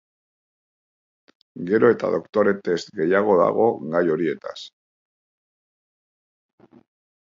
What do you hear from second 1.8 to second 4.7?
eta doktore-tesi gehiago dago gai horietaz.